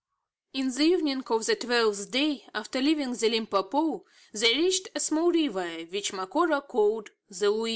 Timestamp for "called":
6.67-7.11